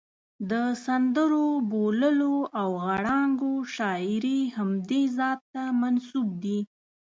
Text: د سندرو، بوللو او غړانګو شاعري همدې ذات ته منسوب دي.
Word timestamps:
د 0.49 0.51
سندرو، 0.85 1.45
بوللو 1.71 2.35
او 2.59 2.69
غړانګو 2.85 3.53
شاعري 3.75 4.39
همدې 4.57 5.01
ذات 5.17 5.39
ته 5.53 5.63
منسوب 5.81 6.27
دي. 6.43 6.59